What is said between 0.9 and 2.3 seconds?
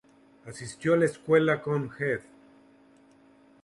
a la escuela con Heath.